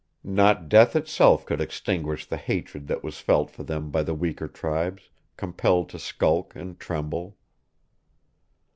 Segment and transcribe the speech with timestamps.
[0.23, 4.47] Not death itself could extinguish the hatred that was felt for them by the weaker
[4.47, 7.37] tribes, compelled to skulk and tremble.